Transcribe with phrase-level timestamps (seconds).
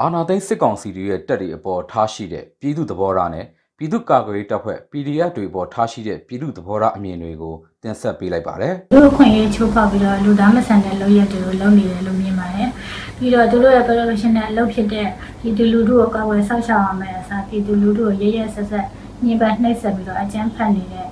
[0.00, 3.46] အာနာသိန်းစစ်ကောင်စီတွေရဲ့တပ်တွေအပေါ်ထားရှိတဲ့ပြည်သူသဘောထားနဲ့
[3.78, 12.68] ပြည်သူ့ကာကွယ်ရေးတပ်ဖွဲ့ PDF တွေပေါ်ထားရှိတဲ့ပြည်သူသဘောထားအမြင်တွေကိုတင်ဆက်ပေးလိုက်ပါတယ်။လူ့အခွင့်အရေးချိုးဖောက်ပြီးတော့လူသားမဆန်တဲ့လုပ်ရက်တွေကိုလုပ်နေတယ်လို့မြင်ပါတယ်။
[13.18, 15.06] ပြီးတော့သူတို့ရဲ့ professional အလုပ်ဖြစ်တဲ့
[15.40, 18.86] ဒီလူလူတို့ကိုကာကွယ်ဆောက်ရှောက်ရမယ်အစားဒီလူလူတို့ကိုရရဆက်ဆက်
[19.24, 21.08] ညှဉ်းပန်းနှိပ်စက်ပြီးတော့အကြမ်းဖက်နေတဲ့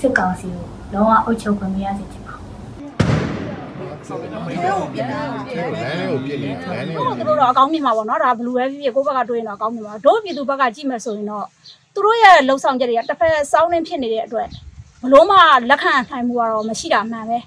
[0.00, 2.23] စစ်ကောင်စီကိုလုံးဝအုပ်ချုပ်ခွင့်မရစေချင်
[4.08, 11.46] ပါဘူးလမ်းလေးကိုပြစ်နေလမ်းလေးကိုသူတို့တော့အကောင်းမြင်မှာပေါ့နော်ဒါဘလူးပဲဖြစ်ဖြစ်ကိုယ့်ဘက်ကတွေးရင်တော့အကောင်းမြင်ပါတို့ပြည်သူဘက်ကကြည့်မယ်ဆိုရင်တော့
[11.94, 14.48] သူတို့ရဲ့လှုပ်ဆောင်ချက်တွေကတစ်ဖက်စောင်းနှင်းဖြစ်နေတဲ့အတွက်
[15.02, 15.36] ဘလို့မှ
[15.70, 17.38] လက်ခံနိုင်မှုကတော့မရှိတာမှန်ပဲ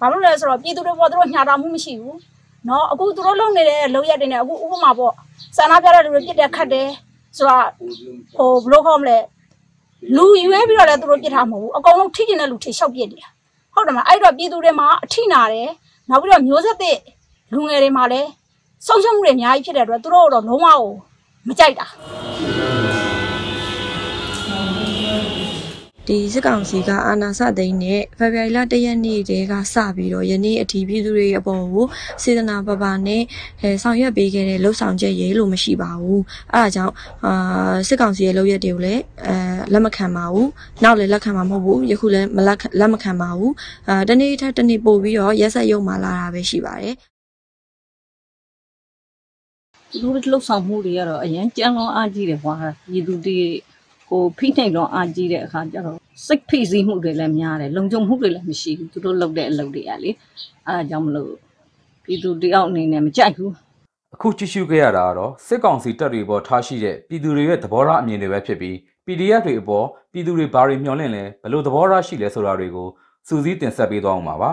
[0.00, 2.18] ဘာလို့လဲဆိုတော့ပြည်သူတွေပေါ်သူတို့ညှာတာမှုမရှိဘူး
[2.68, 5.12] နော်အခုသူတို့လုပ်နေတဲ့လုပ်ရက်တွေနဲ့အခုဥပမာပေါ့
[5.56, 6.88] ဆန္ဒပြတဲ့လူတွေပြစ်တဲ့ခတ်တယ်
[7.36, 7.58] ဆိုတာ
[8.36, 9.18] ဟိုဘလို့ခေါ်မလဲ
[10.16, 13.28] လူရွေးပြီးတော့လည်းသူတို့ပြစ်တာမဟုတ်ဘူးအကုန်လုံးထိကျင်တဲ့လူထိရှောက်ပြစ်နေတာ
[13.74, 15.68] ဟုတ်တယ်မလားအဲ့တော့ပြည်သူတွေမှာအထိနာတယ်
[16.08, 16.98] နောက်ပြီးတော့မျိုးဆက်တဲ့
[17.52, 18.28] လူငယ်တွေမှာလည်း
[18.86, 20.80] ဆုံးရှုံးမှုတွေအများကြီးဖြစ်တဲ့အတွက်သူတို့တော့လုံးဝကို
[21.48, 21.86] မကြိုက်တာ
[26.08, 31.86] ဒီစစ်ကောင်စီကအာဏာစသိမ်းတဲ့ဖေဖော်ဝါရီလ၁ရက်နေ့တည်းကစပြီးတော့ယနေ့အထိပြည်သူတွေအပေါ်ကို
[32.22, 33.22] စေတနာပပနဲ့
[33.60, 36.22] အဲဆောင်ရွက်ပေးခဲ့တဲ့လှုပ်ဆောင်ချက်ရေးလို့မရှိပါဘူး
[36.54, 36.94] အဲဒါကြောင့်
[37.26, 39.34] အာစစ်ကောင်စီရဲ့လုပ်ရက်တွေကိုလည်းအဲ
[39.72, 40.48] လက်မခံပါဘူး
[40.82, 43.52] နောက်လည်းလက်ခံမှာမဟုတ်ဘူးယခုလည်းမလက်ခံလက်မခံပါဘူး
[43.88, 46.94] အာတနေ့ထက်တနေ့ပို့ပြီးတော့ရက်ဆက်ရုံမှလာတာပဲရှိပါတယ်
[49.90, 52.54] သူတို့လှုပ်ဆောင်မှုတွေကတော့အရင်ကြမ်းလွန်အားကြီးတယ်ဟွာ
[52.90, 53.38] ပြည်သူတွေ
[54.12, 60.10] ဟိုဖိနှိပ်လွန်အားကြီးတဲ့အခါကျတော့စိတ်ဖိစီးမှုတွေလည်းများတယ်လုံခြုံမှုတွေလည်းမရှိဘူးသူတို့လုပ်တဲ့အလုပ်တွေကလေ
[60.68, 61.32] အဲဒါကြောင့်မလို့
[62.04, 63.52] ပြည်သူတယောက်အနေနဲ့မကြိုက်ဘူး
[64.14, 68.76] အခုကြည့်ရှုခဲ့ရတာကတော့စစ်ကောင်စီတပ်တွေပေါ်ထားရှိတဲ့ပြည်သူတွေရဲ့သဘောထားအမြင်တွေပဲဖြစ်ပြီး
[69.06, 72.88] PDF တွေအပေါ်ပြည်သူတွေဘာတွေမျှော်လင့်လဲဘယ်လိုသဘောထားရှိလဲဆိုတာတွေကို
[73.28, 74.50] စူးစီးတင်ဆက်ပေးသွားအောင်ပါပါ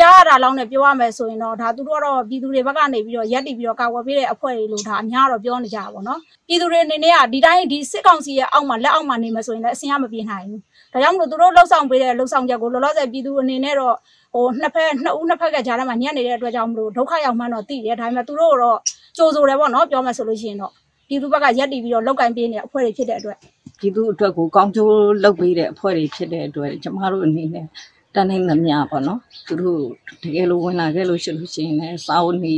[0.00, 10.60] ကြားရတာလောက်နဲ့ပြောရမယ်ဆိုရင်တော့ဒါသူတို့ကတော့ပြည်သူတွေဘက်ကနေပြီးတော့ရက်တည်ပြီးတော့ကာကွယ်ပေးတဲ့အဖွဲ့တွေလို့ဒါအများတော့ပြောနေကြတာပေါ့နော်ပြည်သူတွေအနေနဲ့ကဒီတိုင်းဒီစစ်ကောင်စီရဲ့အောက်မှာလက်အောက်မှာနေမယ်ဆိုရင်လည်းအစင်ရမပြေနိုင်ဘူး
[10.92, 13.94] ဒါကြောင့်မလို့သူတို့လှုပ်ဆောင်ပေးတဲ့လှုပ်ဆောင်ချက်ကိုလောလောဆယ်ပြည်သူအနေနဲ့တော့
[14.34, 18.78] ဟိုနှစ်ဖက်နှစ်ဦးနှစ်ဖက်ကကြားထဲမှာညံ့နေတဲ့အတွက်ကြောင့်မလို့ဒုက္ခရောက်မှန်းတော့သိတယ်ဒါပေမဲ့သူတို့ကတော့
[19.16, 20.72] ကြိုးစိုးတယ်ပေါ့နော်ပြောမယ်ဆိုလို့ရှိရင်တော့
[21.08, 23.38] ပြည်သူဘက်ကရက်တည်ပြီးတော့လောက်ကင်ပေးနေတဲ့အဖွဲ့တွေဖြစ်တဲ့အတွက်
[23.80, 27.66] ပြည်သူအတွက်ကိုကောင်းကျိုးလုပ်ပေးတဲ့အဖွဲ့တွေဖြစ်တဲ့အတွက်ကျမတို့အနေနဲ့
[28.14, 29.80] တန်းနိုင်သမျှပေါ့နော်သူတို့
[30.22, 32.56] တကယ်လို့ဝင်လာခဲ့လို့ရှိလို့ရှိရင်လည်းစာအုပ်နေ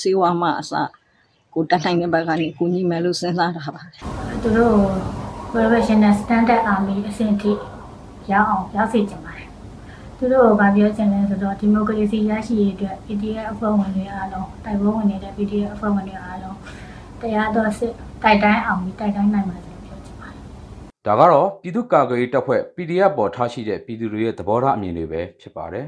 [0.00, 0.72] စေဝါမအစ
[1.54, 4.00] ကိုတန်းနိုင်တဲ့ဘက်ကနေကိုညီမယ်လို့စဉ်းစားတာပါတယ်
[4.42, 4.76] သူတို့
[5.52, 7.52] professional standard army အဆင့်ထိ
[8.32, 9.48] ရောက်အောင်ရောက်စေချင်ပါတယ်
[10.18, 16.56] သူတို့ကပြောချင်လဲဆိုတော့ဒီမိုကရေစီရရှိရေးအတွက် PDF အဖွဲ့ဝင်တွေအားလုံးတိုက်ပွဲဝင်နေတဲ့ PDF အဖွဲ့ဝင်တွေအားလုံး
[17.20, 19.69] တရားတော်စစ်တိုက်တိုင်းအောင်ပြီးတိုက်တိုင်းနိုင်ပါစေလို့ပြောချင်ပါတယ်
[21.06, 25.86] ဒါကတော့ပြည်သူ့ကာကွယ်ရေးတပ်ဖွဲ့ PDF ပေါ်ထားရှိတဲ့ပြည်သူတွေရဲ့သဘောထားအမြင်တွေပဲဖြစ်ပါတယ်